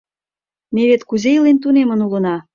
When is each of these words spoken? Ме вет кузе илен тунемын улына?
Ме 0.73 0.83
вет 0.89 1.01
кузе 1.09 1.29
илен 1.37 1.57
тунемын 1.63 1.99
улына? 2.07 2.35